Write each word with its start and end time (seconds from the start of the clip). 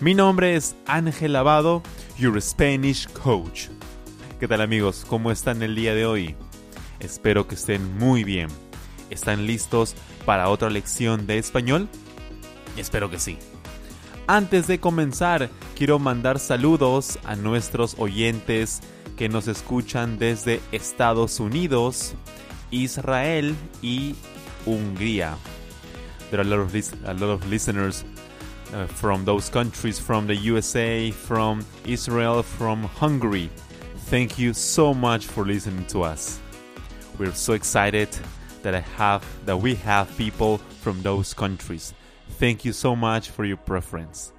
Mi 0.00 0.14
nombre 0.14 0.56
es 0.56 0.76
Ángel 0.86 1.34
Lavado, 1.34 1.82
your 2.16 2.40
Spanish 2.40 3.06
coach. 3.08 3.66
¿Qué 4.38 4.48
tal 4.48 4.62
amigos? 4.62 5.04
¿Cómo 5.06 5.30
están 5.30 5.62
el 5.62 5.74
día 5.74 5.94
de 5.94 6.06
hoy? 6.06 6.36
Espero 7.00 7.46
que 7.46 7.54
estén 7.54 7.98
muy 7.98 8.24
bien. 8.24 8.48
¿Están 9.10 9.46
listos 9.46 9.94
para 10.24 10.48
otra 10.48 10.70
lección 10.70 11.26
de 11.26 11.36
español? 11.36 11.86
Espero 12.78 13.10
que 13.10 13.18
sí. 13.18 13.36
Antes 14.26 14.66
de 14.66 14.80
comenzar, 14.80 15.50
quiero 15.76 15.98
mandar 15.98 16.38
saludos 16.38 17.18
a 17.24 17.36
nuestros 17.36 17.94
oyentes 17.98 18.80
que 19.18 19.28
nos 19.28 19.48
escuchan 19.48 20.18
desde 20.18 20.62
Estados 20.72 21.40
Unidos, 21.40 22.14
Israel 22.70 23.54
y 23.82 24.14
Hungría. 24.64 25.36
There 26.30 26.40
are 26.40 26.50
a 26.50 27.12
lot 27.12 27.28
of 27.28 27.46
listeners 27.50 28.06
uh, 28.72 28.86
from 28.86 29.24
those 29.24 29.48
countries, 29.48 29.98
from 29.98 30.26
the 30.26 30.36
USA, 30.36 31.10
from 31.10 31.64
Israel, 31.84 32.42
from 32.42 32.84
Hungary. 32.84 33.50
Thank 34.06 34.38
you 34.38 34.52
so 34.52 34.92
much 34.94 35.26
for 35.26 35.44
listening 35.44 35.86
to 35.86 36.02
us. 36.02 36.40
We're 37.18 37.32
so 37.32 37.52
excited 37.52 38.08
that 38.62 38.74
I 38.74 38.80
have 38.96 39.24
that 39.46 39.56
we 39.56 39.74
have 39.76 40.16
people 40.16 40.58
from 40.80 41.02
those 41.02 41.34
countries. 41.34 41.94
Thank 42.38 42.64
you 42.64 42.72
so 42.72 42.96
much 42.96 43.30
for 43.30 43.44
your 43.44 43.58
preference. 43.58 44.32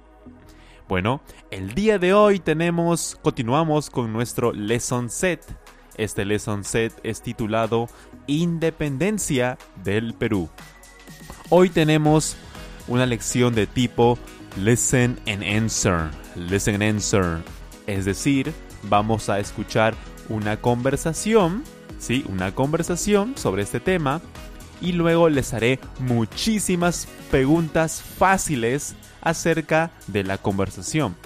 Bueno, 0.88 1.22
el 1.50 1.74
día 1.74 1.98
de 1.98 2.12
hoy 2.12 2.38
tenemos 2.38 3.16
continuamos 3.22 3.88
con 3.88 4.12
nuestro 4.12 4.52
lesson 4.52 5.08
set. 5.08 5.44
Este 5.96 6.24
lesson 6.24 6.64
set 6.64 6.92
es 7.02 7.22
titulado 7.22 7.88
Independencia 8.26 9.58
del 9.82 10.14
Perú. 10.14 10.48
Hoy 11.50 11.68
tenemos 11.68 12.36
una 12.92 13.06
lección 13.06 13.54
de 13.54 13.66
tipo 13.66 14.18
listen 14.56 15.18
and 15.26 15.42
answer. 15.42 16.10
Listen 16.36 16.74
and 16.74 16.82
answer. 16.82 17.42
Es 17.86 18.04
decir, 18.04 18.52
vamos 18.82 19.30
a 19.30 19.40
escuchar 19.40 19.94
una 20.28 20.58
conversación, 20.58 21.64
¿sí? 21.98 22.24
Una 22.28 22.54
conversación 22.54 23.34
sobre 23.36 23.62
este 23.62 23.80
tema 23.80 24.20
y 24.82 24.92
luego 24.92 25.30
les 25.30 25.54
haré 25.54 25.78
muchísimas 26.00 27.08
preguntas 27.30 28.02
fáciles 28.02 28.94
acerca 29.22 29.90
de 30.08 30.24
la 30.24 30.36
conversación. 30.36 31.16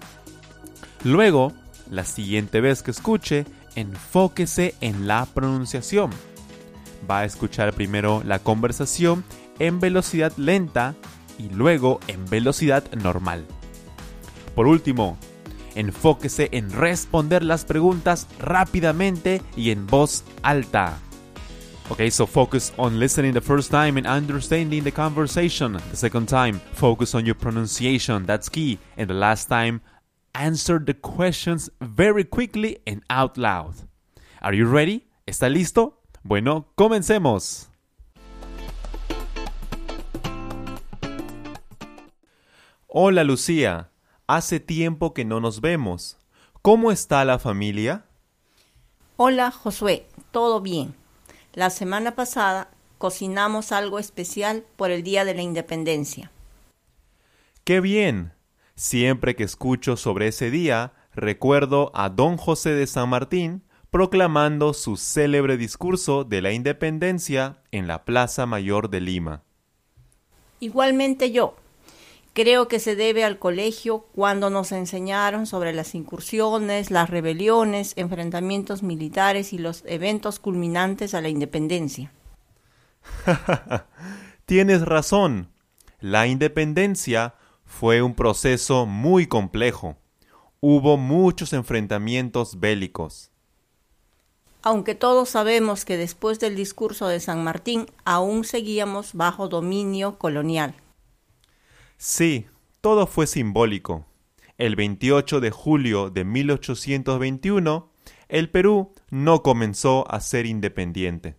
Luego, 1.05 1.53
la 1.89 2.03
siguiente 2.03 2.59
vez 2.59 2.83
que 2.83 2.91
escuche, 2.91 3.45
enfóquese 3.75 4.75
en 4.81 5.07
la 5.07 5.25
pronunciación. 5.25 6.09
Va 7.09 7.19
a 7.19 7.25
escuchar 7.25 7.71
primero 7.73 8.21
la 8.25 8.39
conversación 8.39 9.23
en 9.57 9.79
velocidad 9.79 10.33
lenta 10.35 10.95
y 11.37 11.49
luego 11.49 12.01
en 12.07 12.25
velocidad 12.25 12.83
normal. 12.91 13.45
Por 14.53 14.67
último, 14.67 15.17
enfóquese 15.75 16.49
en 16.51 16.71
responder 16.71 17.43
las 17.43 17.65
preguntas 17.65 18.27
rápidamente 18.39 19.41
y 19.55 19.71
en 19.71 19.87
voz 19.87 20.23
alta. 20.43 20.97
Okay, 21.91 22.11
so 22.11 22.27
focus 22.27 22.71
on 22.77 22.99
listening 22.99 23.33
the 23.33 23.41
first 23.41 23.71
time 23.71 23.97
and 23.97 24.05
understanding 24.05 24.83
the 24.83 24.91
conversation. 24.91 25.73
The 25.89 25.95
second 25.95 26.27
time, 26.27 26.61
focus 26.73 27.15
on 27.15 27.25
your 27.25 27.35
pronunciation. 27.35 28.27
That's 28.27 28.47
key. 28.47 28.77
And 28.95 29.07
the 29.07 29.15
last 29.15 29.49
time, 29.49 29.81
answer 30.35 30.77
the 30.77 30.93
questions 30.93 31.69
very 31.81 32.23
quickly 32.23 32.77
and 32.85 33.01
out 33.09 33.37
loud. 33.37 33.73
Are 34.41 34.53
you 34.53 34.67
ready? 34.67 35.07
¿Está 35.25 35.49
listo? 35.49 36.03
Bueno, 36.23 36.67
comencemos. 36.75 37.69
Hola 42.91 43.23
Lucía, 43.23 43.89
hace 44.29 44.59
tiempo 44.59 45.15
que 45.15 45.25
no 45.25 45.39
nos 45.39 45.59
vemos. 45.59 46.17
¿Cómo 46.61 46.91
está 46.91 47.25
la 47.25 47.39
familia? 47.39 48.05
Hola 49.17 49.49
Josué, 49.49 50.05
todo 50.29 50.61
bien. 50.61 50.93
La 51.55 51.71
semana 51.71 52.13
pasada 52.13 52.69
cocinamos 52.99 53.71
algo 53.71 53.97
especial 53.97 54.63
por 54.75 54.91
el 54.91 55.01
Día 55.01 55.25
de 55.25 55.33
la 55.33 55.41
Independencia. 55.41 56.31
¡Qué 57.63 57.81
bien! 57.81 58.33
Siempre 58.75 59.35
que 59.35 59.43
escucho 59.43 59.97
sobre 59.97 60.27
ese 60.27 60.51
día, 60.51 60.93
recuerdo 61.15 61.91
a 61.95 62.09
don 62.09 62.37
José 62.37 62.73
de 62.73 62.85
San 62.85 63.09
Martín 63.09 63.63
proclamando 63.89 64.75
su 64.75 64.95
célebre 64.95 65.57
discurso 65.57 66.23
de 66.23 66.43
la 66.43 66.51
independencia 66.51 67.63
en 67.71 67.87
la 67.87 68.05
Plaza 68.05 68.45
Mayor 68.45 68.91
de 68.91 69.01
Lima. 69.01 69.41
Igualmente 70.59 71.31
yo. 71.31 71.55
Creo 72.33 72.67
que 72.67 72.79
se 72.79 72.95
debe 72.95 73.23
al 73.23 73.39
colegio 73.39 74.05
cuando 74.13 74.49
nos 74.49 74.71
enseñaron 74.71 75.45
sobre 75.45 75.73
las 75.73 75.95
incursiones, 75.95 76.91
las 76.91 77.09
rebeliones, 77.09 77.93
enfrentamientos 77.95 78.83
militares 78.83 79.51
y 79.51 79.57
los 79.57 79.83
eventos 79.85 80.39
culminantes 80.39 81.13
a 81.13 81.21
la 81.21 81.29
independencia. 81.29 82.11
Tienes 84.45 84.83
razón. 84.83 85.49
La 85.99 86.27
independencia 86.27 87.35
fue 87.65 88.01
un 88.01 88.15
proceso 88.15 88.85
muy 88.85 89.27
complejo. 89.27 89.97
Hubo 90.61 90.97
muchos 90.97 91.53
enfrentamientos 91.53 92.59
bélicos. 92.59 93.31
Aunque 94.61 94.93
todos 94.93 95.29
sabemos 95.29 95.85
que 95.85 95.97
después 95.97 96.39
del 96.39 96.55
discurso 96.55 97.07
de 97.07 97.19
San 97.19 97.43
Martín 97.43 97.85
aún 98.03 98.43
seguíamos 98.43 99.13
bajo 99.13 99.47
dominio 99.47 100.17
colonial. 100.17 100.75
Sí, 102.01 102.47
todo 102.79 103.07
fue 103.07 103.27
simbólico. 103.27 104.05
El 104.57 104.77
28 104.77 105.41
de 105.41 105.51
julio 105.51 106.09
de 106.09 106.23
1821, 106.23 107.91
el 108.29 108.49
Perú 108.49 108.93
no 109.09 109.43
comenzó 109.43 110.09
a 110.09 110.21
ser 110.21 110.45
independiente. 110.45 111.35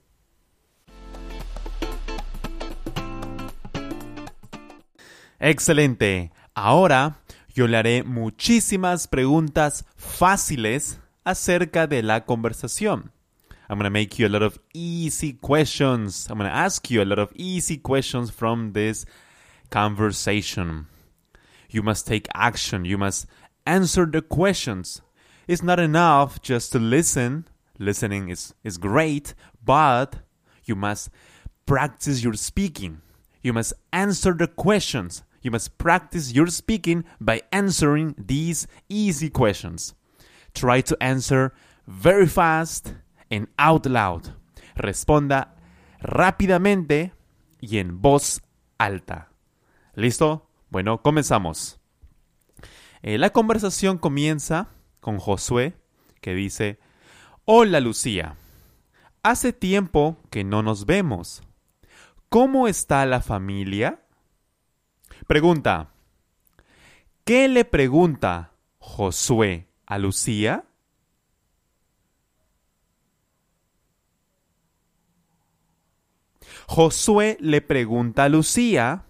Excelente. 5.38 6.30
Ahora 6.52 7.22
yo 7.54 7.66
le 7.66 7.78
haré 7.78 8.02
muchísimas 8.02 9.08
preguntas 9.08 9.86
fáciles 9.96 11.00
acerca 11.24 11.86
de 11.86 12.02
la 12.02 12.26
conversación. 12.26 13.12
I'm 13.70 13.78
going 13.78 13.84
to 13.84 13.90
make 13.90 14.18
you 14.18 14.26
a 14.26 14.28
lot 14.28 14.42
of 14.42 14.58
easy 14.74 15.32
questions. 15.32 16.28
I'm 16.28 16.36
going 16.36 16.50
to 16.50 16.54
ask 16.54 16.90
you 16.90 17.00
a 17.00 17.06
lot 17.06 17.18
of 17.18 17.30
easy 17.34 17.78
questions 17.78 18.30
from 18.30 18.74
this 18.74 19.06
conversation. 19.70 20.86
You 21.70 21.82
must 21.82 22.06
take 22.06 22.28
action. 22.34 22.84
You 22.84 22.98
must 22.98 23.26
answer 23.66 24.06
the 24.06 24.22
questions. 24.22 25.00
It's 25.46 25.62
not 25.62 25.80
enough 25.80 26.42
just 26.42 26.72
to 26.72 26.78
listen. 26.78 27.46
Listening 27.78 28.28
is, 28.28 28.54
is 28.62 28.76
great, 28.76 29.34
but 29.64 30.16
you 30.64 30.76
must 30.76 31.10
practice 31.66 32.22
your 32.22 32.34
speaking. 32.34 33.00
You 33.42 33.52
must 33.52 33.72
answer 33.92 34.32
the 34.32 34.48
questions. 34.48 35.22
You 35.42 35.50
must 35.50 35.78
practice 35.78 36.32
your 36.32 36.48
speaking 36.48 37.04
by 37.20 37.42
answering 37.50 38.14
these 38.18 38.66
easy 38.88 39.30
questions. 39.30 39.94
Try 40.54 40.82
to 40.82 40.96
answer 41.02 41.54
very 41.86 42.26
fast 42.26 42.94
and 43.30 43.46
out 43.58 43.86
loud. 43.86 44.34
Responda 44.76 45.48
rápidamente 46.02 47.12
y 47.60 47.78
en 47.78 48.00
voz 48.00 48.40
alta. 48.78 49.29
¿Listo? 49.94 50.48
Bueno, 50.70 51.02
comenzamos. 51.02 51.80
Eh, 53.02 53.18
la 53.18 53.30
conversación 53.30 53.98
comienza 53.98 54.68
con 55.00 55.18
Josué, 55.18 55.74
que 56.20 56.34
dice, 56.34 56.78
Hola 57.44 57.80
Lucía, 57.80 58.36
hace 59.22 59.52
tiempo 59.52 60.16
que 60.30 60.44
no 60.44 60.62
nos 60.62 60.86
vemos. 60.86 61.42
¿Cómo 62.28 62.68
está 62.68 63.04
la 63.06 63.20
familia? 63.20 64.02
Pregunta, 65.26 65.90
¿qué 67.24 67.48
le 67.48 67.64
pregunta 67.64 68.52
Josué 68.78 69.66
a 69.86 69.98
Lucía? 69.98 70.64
Josué 76.68 77.36
le 77.40 77.62
pregunta 77.62 78.24
a 78.24 78.28
Lucía, 78.28 79.04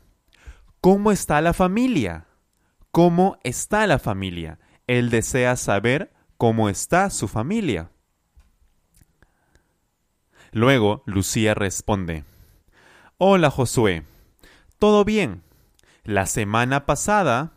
¿cómo 0.81 1.13
está 1.13 1.41
la 1.41 1.53
familia? 1.53 2.27
¿Cómo 2.91 3.39
está 3.45 3.87
la 3.87 3.99
familia? 3.99 4.59
Él 4.87 5.11
desea 5.11 5.57
saber 5.57 6.13
cómo 6.37 6.69
está 6.69 7.11
su 7.11 7.29
familia. 7.29 7.91
Luego 10.53 11.03
Lucía 11.07 11.55
responde, 11.55 12.25
Hola 13.19 13.51
Josué, 13.51 14.05
¿todo 14.79 15.05
bien? 15.05 15.43
La 16.03 16.27
semana 16.27 16.87
pasada 16.87 17.53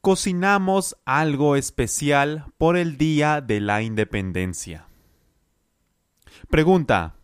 cocinamos 0.00 0.96
algo 1.04 1.56
especial 1.56 2.46
por 2.56 2.76
el 2.76 2.96
Día 2.96 3.40
de 3.40 3.60
la 3.60 3.82
Independencia. 3.82 4.86
Pregunta, 6.48 7.16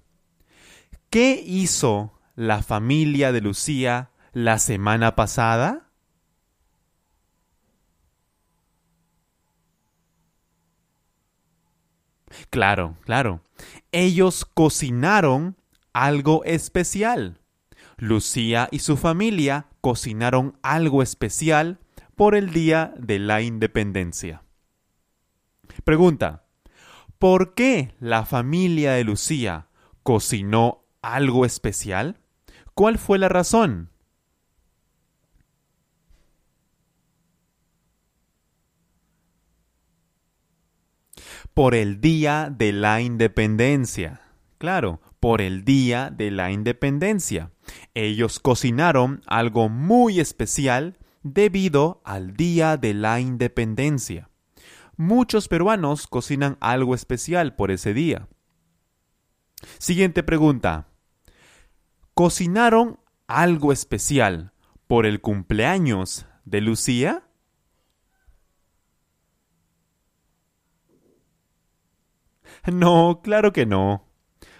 ¿qué 1.09 1.43
hizo 1.47 2.19
la 2.35 2.63
familia 2.63 3.31
de 3.31 3.41
Lucía 3.41 4.12
la 4.33 4.59
semana 4.59 5.15
pasada? 5.15 5.91
Claro, 12.51 12.97
claro. 13.05 13.43
Ellos 13.93 14.45
cocinaron 14.45 15.57
algo 15.93 16.45
especial. 16.45 17.41
Lucía 17.99 18.69
y 18.71 18.81
su 18.81 18.97
familia 18.97 19.67
cocinaron 19.81 20.59
algo 20.63 21.03
especial 21.03 21.79
por 22.17 22.35
el 22.35 22.53
Día 22.53 22.95
de 22.99 23.19
la 23.19 23.43
Independencia. 23.43 24.43
Pregunta, 25.85 26.45
¿por 27.19 27.55
qué 27.55 27.95
la 28.01 28.25
familia 28.25 28.93
de 28.93 29.05
Lucía 29.05 29.69
cocinó 30.03 30.85
algo 31.03 31.45
especial? 31.45 32.19
¿Cuál 32.75 32.99
fue 32.99 33.19
la 33.19 33.29
razón? 33.29 33.92
Por 41.55 41.75
el 41.75 42.01
Día 42.01 42.49
de 42.51 42.73
la 42.73 43.03
Independencia. 43.03 44.23
Claro, 44.59 45.03
por 45.21 45.41
el 45.41 45.65
Día 45.65 46.11
de 46.11 46.31
la 46.31 46.51
Independencia. 46.51 47.51
Ellos 47.95 48.41
cocinaron 48.41 49.23
algo 49.27 49.69
muy 49.69 50.19
especial 50.19 50.99
debido 51.23 52.01
al 52.05 52.35
Día 52.35 52.77
de 52.77 52.95
la 52.95 53.21
Independencia. 53.21 54.31
Muchos 54.97 55.49
peruanos 55.49 56.07
cocinan 56.07 56.57
algo 56.61 56.95
especial 56.95 57.55
por 57.55 57.71
ese 57.71 57.93
día. 57.93 58.29
Siguiente 59.79 60.23
pregunta. 60.23 60.89
¿Cocinaron 62.15 62.99
algo 63.27 63.73
especial 63.73 64.53
por 64.87 65.07
el 65.07 65.21
cumpleaños 65.21 66.27
de 66.45 66.61
Lucía? 66.61 67.25
No, 72.71 73.21
claro 73.23 73.53
que 73.53 73.67
no. 73.67 74.07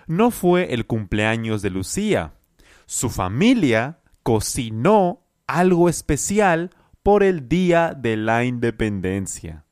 No 0.07 0.31
fue 0.31 0.75
el 0.75 0.87
cumpleaños 0.87 1.63
de 1.63 1.71
Lucía. 1.71 2.35
Su 2.87 3.11
familia 3.11 4.01
cocinó 4.23 5.23
algo 5.47 5.89
especial 5.89 6.71
por 7.03 7.23
el 7.23 7.49
Día 7.49 7.95
de 7.97 8.17
la 8.17 8.45
Independencia. 8.45 9.65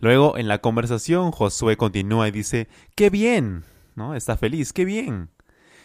Luego 0.00 0.38
en 0.38 0.48
la 0.48 0.58
conversación 0.58 1.32
Josué 1.32 1.76
continúa 1.76 2.28
y 2.28 2.30
dice, 2.30 2.68
qué 2.94 3.10
bien, 3.10 3.64
¿no? 3.96 4.14
Está 4.14 4.36
feliz, 4.36 4.72
qué 4.72 4.84
bien. 4.84 5.30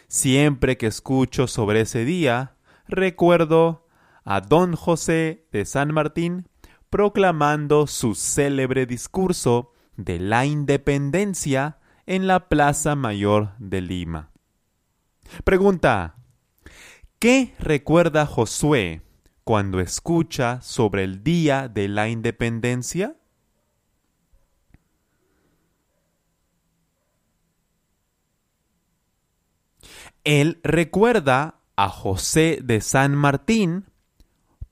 Siempre 0.08 0.76
que 0.76 0.86
escucho 0.86 1.46
sobre 1.46 1.80
ese 1.80 2.04
día, 2.04 2.56
recuerdo 2.86 3.88
a 4.24 4.40
don 4.40 4.76
José 4.76 5.46
de 5.52 5.64
San 5.64 5.92
Martín 5.92 6.48
proclamando 6.90 7.88
su 7.88 8.14
célebre 8.14 8.86
discurso 8.86 9.73
de 9.96 10.18
la 10.18 10.46
independencia 10.46 11.78
en 12.06 12.26
la 12.26 12.48
Plaza 12.48 12.94
Mayor 12.94 13.52
de 13.58 13.80
Lima. 13.80 14.30
Pregunta, 15.44 16.16
¿qué 17.18 17.54
recuerda 17.58 18.26
Josué 18.26 19.02
cuando 19.44 19.80
escucha 19.80 20.60
sobre 20.62 21.04
el 21.04 21.22
Día 21.22 21.68
de 21.68 21.88
la 21.88 22.08
Independencia? 22.08 23.16
Él 30.24 30.60
recuerda 30.62 31.60
a 31.76 31.88
José 31.90 32.58
de 32.62 32.80
San 32.80 33.14
Martín 33.14 33.84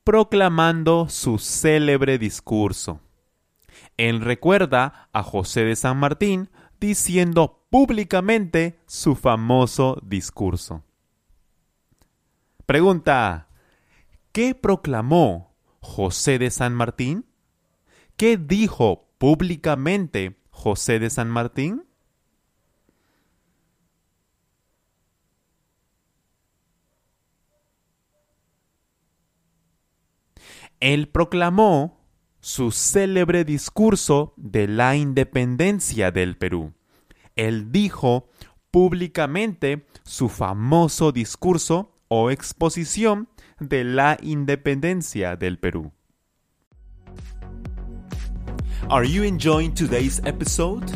proclamando 0.03 1.09
su 1.09 1.39
célebre 1.39 2.19
discurso. 2.19 3.01
Él 4.03 4.21
recuerda 4.21 5.09
a 5.13 5.23
José 5.23 5.65
de 5.65 5.77
San 5.77 5.97
Martín 5.97 6.51
diciendo 6.81 7.65
públicamente 7.71 8.81
su 8.85 9.15
famoso 9.15 9.97
discurso. 10.03 10.83
Pregunta, 12.67 13.47
¿qué 14.33 14.57
proclamó 14.57 15.55
José 15.79 16.41
de 16.41 16.51
San 16.51 16.75
Martín? 16.75 17.27
¿Qué 18.17 18.37
dijo 18.39 19.09
públicamente 19.19 20.37
José 20.51 20.99
de 20.99 21.09
San 21.09 21.31
Martín? 21.31 21.85
Él 30.81 31.09
proclamó 31.09 32.02
su 32.43 32.73
célebre 32.73 33.45
discurso 33.45 34.35
de 34.37 34.67
la 34.67 34.97
independencia 34.97 36.11
del 36.11 36.37
Perú. 36.37 36.75
Él 37.37 37.71
dijo 37.71 38.29
públicamente 38.71 39.87
su 40.03 40.29
famoso 40.29 41.13
discurso 41.13 41.95
o 42.09 42.31
exposición 42.31 43.29
de 43.61 43.85
la 43.85 44.19
independencia 44.21 45.37
del 45.37 45.59
Perú. 45.59 45.93
Are 48.91 49.05
you 49.05 49.23
enjoying 49.23 49.73
today's 49.73 50.21
episode? 50.25 50.91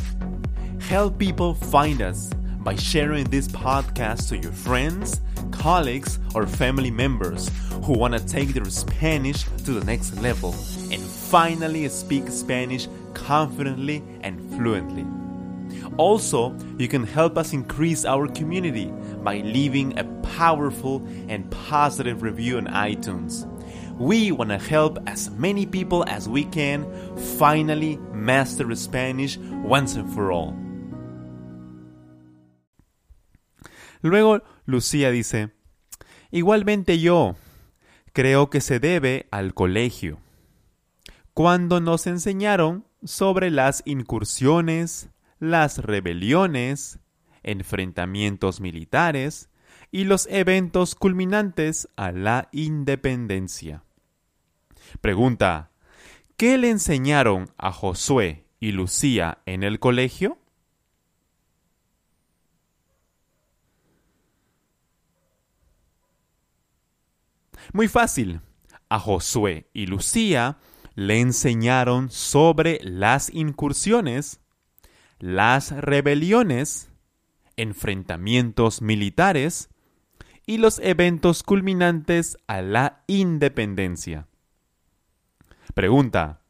Help 0.81 1.17
people 1.17 1.55
find 1.55 2.03
us 2.03 2.29
by 2.65 2.75
sharing 2.75 3.25
this 3.31 3.47
podcast 3.47 4.29
to 4.29 4.37
your 4.37 4.53
friends, 4.53 5.21
colleagues, 5.53 6.19
or 6.35 6.47
family 6.47 6.91
members 6.91 7.49
who 7.85 7.97
want 7.97 8.13
to 8.13 8.21
take 8.21 8.53
their 8.53 8.69
Spanish 8.69 9.45
to 9.65 9.73
the 9.73 9.85
next 9.85 10.21
level 10.21 10.53
and 10.91 11.01
finally 11.31 11.89
speak 11.89 12.29
Spanish 12.29 12.89
confidently 13.15 14.03
and 14.23 14.41
fluently. 14.55 15.07
Also, 15.97 16.55
you 16.79 16.89
can 16.89 17.05
help 17.05 17.39
us 17.39 17.53
increase 17.53 18.05
our 18.05 18.29
community 18.29 18.93
by 19.25 19.39
leaving 19.39 19.99
a 19.99 20.05
powerful 20.37 21.03
and 21.29 21.51
positive 21.51 22.23
review 22.23 22.59
on 22.59 22.67
iTunes. 22.67 23.47
We 23.99 24.31
want 24.31 24.51
to 24.51 24.59
help 24.59 24.99
as 25.07 25.31
many 25.31 25.65
people 25.65 26.05
as 26.07 26.29
we 26.29 26.45
can 26.45 26.85
finally 27.39 27.97
master 28.13 28.75
Spanish 28.75 29.39
once 29.65 29.97
and 29.97 30.13
for 30.13 30.31
all. 30.31 30.55
Luego 34.03 34.43
Lucía 34.67 35.11
dice, 35.11 35.51
igualmente 36.31 37.01
yo 37.01 37.35
creo 38.13 38.51
que 38.51 38.61
se 38.61 38.79
debe 38.79 39.27
al 39.31 39.55
colegio, 39.55 40.19
cuando 41.37 41.83
nos 41.83 42.07
enseñaron 42.07 42.87
sobre 43.05 43.51
las 43.51 43.83
incursiones, 43.85 45.11
las 45.39 45.77
rebeliones, 45.77 46.99
enfrentamientos 47.43 48.63
militares 48.63 49.51
y 49.91 50.05
los 50.05 50.27
eventos 50.29 50.95
culminantes 50.95 51.91
a 51.95 52.11
la 52.11 52.49
independencia. 52.53 53.85
Pregunta, 55.03 55.73
¿qué 56.39 56.57
le 56.57 56.71
enseñaron 56.71 57.51
a 57.59 57.71
Josué 57.71 58.47
y 58.59 58.73
Lucía 58.73 59.43
en 59.45 59.63
el 59.63 59.79
colegio? 59.79 60.39
Muy 67.75 67.89
fácil. 67.89 68.41
A 68.89 68.99
Josué 68.99 69.69
y 69.75 69.85
Lucía 69.85 70.57
le 70.97 71.21
enseñaron 71.21 72.11
sobre 72.11 72.81
las 72.83 73.33
incursiones, 73.33 74.41
las 75.19 75.71
rebeliones, 75.71 76.91
enfrentamientos 77.57 78.81
militares 78.83 79.69
y 80.47 80.57
los 80.57 80.79
eventos 80.79 81.43
culminantes 81.43 82.39
a 82.47 82.63
la 82.63 83.05
independencia. 83.07 84.27
Pregunta. 85.75 86.41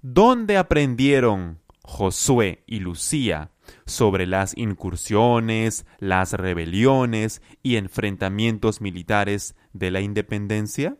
¿Dónde 0.00 0.56
aprendieron 0.56 1.60
Josué 1.82 2.64
y 2.66 2.80
Lucía 2.80 3.50
sobre 3.84 4.26
las 4.26 4.56
incursiones, 4.56 5.84
las 5.98 6.32
rebeliones 6.32 7.42
y 7.62 7.76
enfrentamientos 7.76 8.80
militares 8.80 9.54
de 9.72 9.90
la 9.90 10.00
independencia? 10.00 10.96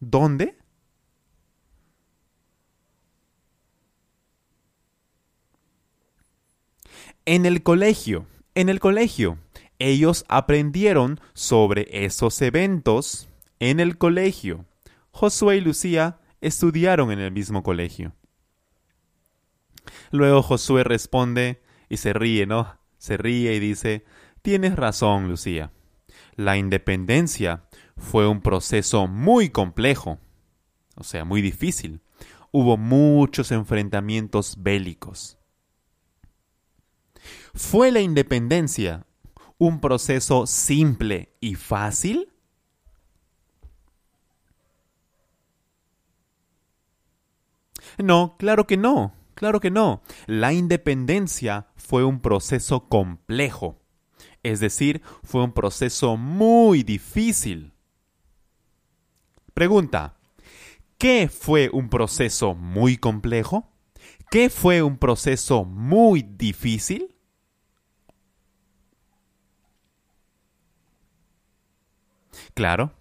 ¿Dónde? 0.00 0.58
En 7.28 7.44
el 7.44 7.64
colegio, 7.64 8.26
en 8.54 8.68
el 8.68 8.78
colegio. 8.78 9.38
Ellos 9.80 10.24
aprendieron 10.28 11.20
sobre 11.34 11.88
esos 12.04 12.40
eventos 12.40 13.28
en 13.58 13.80
el 13.80 13.98
colegio. 13.98 14.64
Josué 15.10 15.56
y 15.56 15.60
Lucía 15.60 16.20
estudiaron 16.40 17.10
en 17.10 17.18
el 17.18 17.32
mismo 17.32 17.64
colegio. 17.64 18.14
Luego 20.12 20.40
Josué 20.42 20.84
responde 20.84 21.60
y 21.88 21.96
se 21.96 22.12
ríe, 22.12 22.46
¿no? 22.46 22.78
Se 22.96 23.16
ríe 23.16 23.54
y 23.54 23.58
dice, 23.58 24.04
tienes 24.40 24.76
razón, 24.76 25.28
Lucía. 25.28 25.72
La 26.36 26.56
independencia 26.56 27.64
fue 27.96 28.28
un 28.28 28.40
proceso 28.40 29.08
muy 29.08 29.50
complejo, 29.50 30.20
o 30.94 31.02
sea, 31.02 31.24
muy 31.24 31.42
difícil. 31.42 32.02
Hubo 32.52 32.76
muchos 32.76 33.50
enfrentamientos 33.50 34.62
bélicos. 34.62 35.38
¿Fue 37.56 37.90
la 37.90 38.00
independencia 38.00 39.06
un 39.56 39.80
proceso 39.80 40.46
simple 40.46 41.32
y 41.40 41.54
fácil? 41.54 42.28
No, 47.96 48.36
claro 48.38 48.66
que 48.66 48.76
no, 48.76 49.14
claro 49.34 49.60
que 49.60 49.70
no. 49.70 50.02
La 50.26 50.52
independencia 50.52 51.68
fue 51.76 52.04
un 52.04 52.20
proceso 52.20 52.90
complejo, 52.90 53.80
es 54.42 54.60
decir, 54.60 55.00
fue 55.24 55.42
un 55.42 55.52
proceso 55.52 56.18
muy 56.18 56.82
difícil. 56.82 57.72
Pregunta, 59.54 60.18
¿qué 60.98 61.30
fue 61.30 61.70
un 61.72 61.88
proceso 61.88 62.54
muy 62.54 62.98
complejo? 62.98 63.72
¿Qué 64.30 64.50
fue 64.50 64.82
un 64.82 64.98
proceso 64.98 65.64
muy 65.64 66.22
difícil? 66.22 67.15
Claro, 72.54 72.92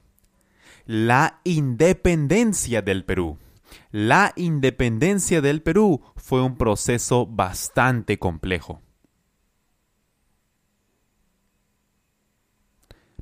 la 0.86 1.40
independencia 1.44 2.82
del 2.82 3.06
Perú. 3.06 3.38
La 3.92 4.34
independencia 4.36 5.42
del 5.42 5.62
Perú 5.62 6.02
fue 6.16 6.42
un 6.42 6.58
proceso 6.58 7.26
bastante 7.26 8.20
complejo. 8.20 8.82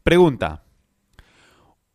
Pregunta. 0.03 0.63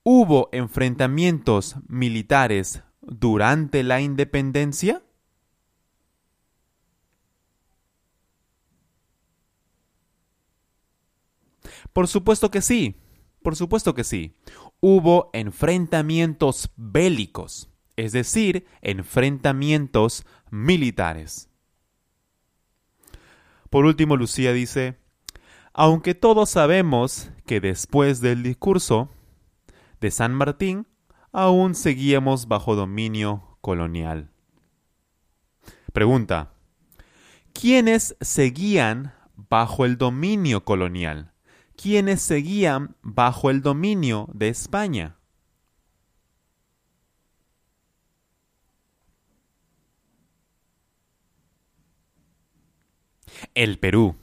¿Hubo 0.03 0.49
enfrentamientos 0.53 1.77
militares 1.87 2.83
durante 3.03 3.83
la 3.83 4.01
independencia? 4.01 5.03
Por 11.93 12.09
supuesto 12.09 12.51
que 12.51 12.63
sí, 12.63 12.97
por 13.43 13.57
supuesto 13.57 13.95
que 13.95 14.05
sí. 14.05 14.37
Hubo 14.81 15.31
enfrentamientos 15.33 16.71
bélicos 16.77 17.71
es 17.99 18.13
decir, 18.13 18.65
enfrentamientos 18.81 20.25
militares. 20.53 21.51
Por 23.71 23.87
último, 23.87 24.17
Lucía 24.17 24.53
dice, 24.53 25.01
aunque 25.73 26.15
todos 26.15 26.49
sabemos 26.49 27.33
que 27.45 27.61
después 27.61 28.21
del 28.21 28.45
discurso 28.45 29.11
de 30.01 30.13
San 30.13 30.33
Martín, 30.33 30.87
aún 31.33 31.75
seguíamos 31.75 32.47
bajo 32.47 32.77
dominio 32.77 33.59
colonial. 33.61 34.31
Pregunta, 35.93 36.53
¿quiénes 37.53 38.17
seguían 38.21 39.13
bajo 39.35 39.85
el 39.85 39.99
dominio 39.99 40.65
colonial? 40.65 41.33
¿Quiénes 41.81 42.23
seguían 42.23 42.97
bajo 43.03 43.51
el 43.51 43.63
dominio 43.63 44.29
de 44.35 44.49
España? 44.49 45.17
El 53.55 53.79
Perú. 53.79 54.17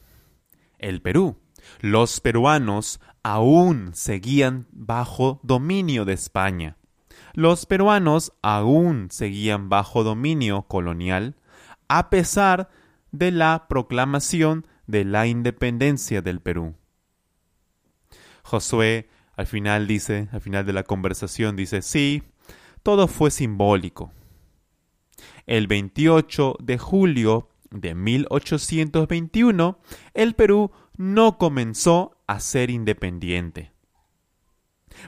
El 0.80 1.02
Perú. 1.02 1.38
Los 1.80 2.20
peruanos 2.20 3.00
aún 3.24 3.92
seguían 3.94 4.68
bajo 4.74 5.40
dominio 5.42 6.04
de 6.04 6.12
España. 6.12 6.76
Los 7.34 7.66
peruanos 7.66 8.34
aún 8.42 9.08
seguían 9.12 9.70
bajo 9.70 10.04
dominio 10.04 10.64
colonial 10.64 11.38
a 11.88 12.10
pesar 12.10 12.70
de 13.14 13.32
la 13.32 13.68
proclamación 13.70 14.68
de 14.88 15.06
la 15.06 15.26
independencia 15.26 16.22
del 16.22 16.42
Perú. 16.42 16.76
Josué 18.46 19.10
al 19.36 19.48
final 19.48 19.88
dice, 19.88 20.30
al 20.32 20.40
final 20.40 20.68
de 20.68 20.74
la 20.74 20.84
conversación 20.84 21.56
dice, 21.56 21.82
sí, 21.82 22.22
todo 22.84 23.08
fue 23.08 23.32
simbólico. 23.32 24.12
El 25.48 25.66
28 25.66 26.58
de 26.60 26.78
julio 26.78 27.50
de 27.72 27.96
1821, 27.96 29.80
el 30.14 30.36
Perú 30.36 30.72
no 30.96 31.40
comenzó 31.40 32.22
a 32.28 32.40
ser 32.40 32.70
independiente. 32.70 33.72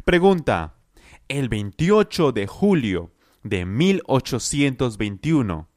Pregunta, 0.04 0.80
el 1.28 1.48
28 1.48 2.32
de 2.32 2.48
julio 2.48 3.14
de 3.44 3.66
1821, 3.66 5.70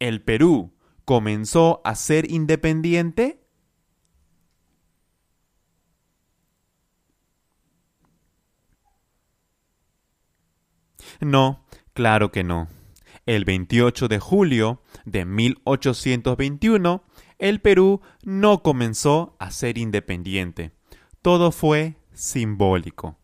¿el 0.00 0.20
Perú 0.20 0.74
comenzó 1.04 1.80
a 1.84 1.94
ser 1.94 2.28
independiente? 2.28 3.43
No, 11.24 11.64
claro 11.94 12.30
que 12.30 12.44
no. 12.44 12.68
El 13.24 13.46
28 13.46 14.08
de 14.08 14.18
julio 14.18 14.82
de 15.06 15.24
1821, 15.24 17.02
el 17.38 17.62
Perú 17.62 18.02
no 18.24 18.62
comenzó 18.62 19.34
a 19.38 19.50
ser 19.50 19.78
independiente. 19.78 20.72
Todo 21.22 21.50
fue 21.50 21.96
simbólico. 22.12 23.16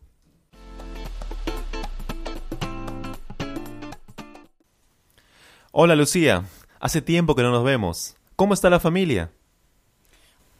Hola 5.71 5.95
Lucía, 5.95 6.45
hace 6.79 7.03
tiempo 7.03 7.35
que 7.35 7.43
no 7.43 7.51
nos 7.51 7.63
vemos. 7.63 8.15
¿Cómo 8.35 8.55
está 8.55 8.71
la 8.71 8.79
familia? 8.79 9.31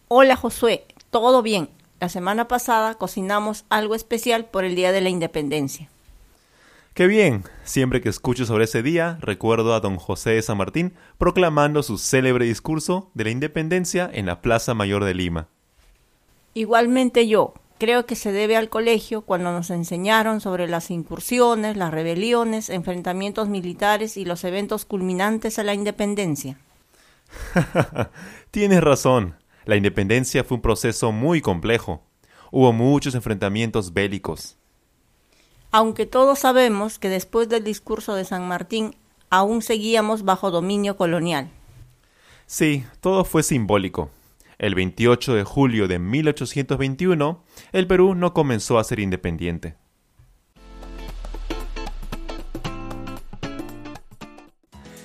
Hola 0.09 0.35
Josué, 0.35 0.85
todo 1.09 1.41
bien. 1.41 1.69
La 1.99 2.09
semana 2.09 2.47
pasada 2.47 2.93
cocinamos 2.93 3.65
algo 3.69 3.95
especial 3.95 4.45
por 4.45 4.63
el 4.63 4.75
Día 4.75 4.91
de 4.91 5.01
la 5.01 5.09
Independencia. 5.09 5.89
Qué 6.93 7.07
bien, 7.07 7.45
siempre 7.63 8.01
que 8.01 8.09
escucho 8.09 8.45
sobre 8.45 8.65
ese 8.65 8.83
día 8.83 9.17
recuerdo 9.21 9.73
a 9.73 9.79
don 9.79 9.95
José 9.95 10.31
de 10.31 10.41
San 10.41 10.57
Martín 10.57 10.93
proclamando 11.17 11.83
su 11.83 11.97
célebre 11.97 12.45
discurso 12.45 13.09
de 13.13 13.23
la 13.23 13.29
independencia 13.29 14.09
en 14.11 14.25
la 14.25 14.41
Plaza 14.41 14.73
Mayor 14.73 15.05
de 15.05 15.13
Lima. 15.13 15.47
Igualmente 16.53 17.29
yo, 17.29 17.53
creo 17.77 18.05
que 18.05 18.17
se 18.17 18.33
debe 18.33 18.57
al 18.57 18.67
colegio 18.67 19.21
cuando 19.21 19.53
nos 19.53 19.69
enseñaron 19.69 20.41
sobre 20.41 20.67
las 20.67 20.91
incursiones, 20.91 21.77
las 21.77 21.91
rebeliones, 21.91 22.69
enfrentamientos 22.69 23.47
militares 23.47 24.17
y 24.17 24.25
los 24.25 24.43
eventos 24.43 24.83
culminantes 24.83 25.59
a 25.59 25.63
la 25.63 25.73
independencia. 25.73 26.57
Tienes 28.51 28.81
razón, 28.81 29.37
la 29.63 29.77
independencia 29.77 30.43
fue 30.43 30.55
un 30.55 30.61
proceso 30.61 31.13
muy 31.13 31.39
complejo. 31.39 32.03
Hubo 32.51 32.73
muchos 32.73 33.15
enfrentamientos 33.15 33.93
bélicos 33.93 34.57
aunque 35.71 36.05
todos 36.05 36.39
sabemos 36.39 36.99
que 36.99 37.09
después 37.09 37.49
del 37.49 37.63
discurso 37.63 38.15
de 38.15 38.25
San 38.25 38.47
Martín 38.47 38.95
aún 39.29 39.61
seguíamos 39.61 40.23
bajo 40.23 40.51
dominio 40.51 40.97
colonial. 40.97 41.49
Sí, 42.45 42.85
todo 42.99 43.23
fue 43.23 43.43
simbólico. 43.43 44.11
El 44.59 44.75
28 44.75 45.33
de 45.33 45.43
julio 45.43 45.87
de 45.87 45.97
1821, 45.97 47.43
el 47.71 47.87
Perú 47.87 48.13
no 48.13 48.33
comenzó 48.33 48.77
a 48.77 48.83
ser 48.83 48.99
independiente. 48.99 49.75